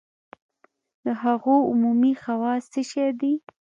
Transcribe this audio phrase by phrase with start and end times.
[1.05, 3.33] د هغو عمومي خواص څه شی دي؟